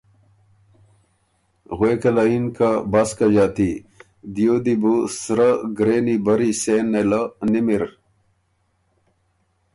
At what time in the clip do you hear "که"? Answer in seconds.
2.55-2.69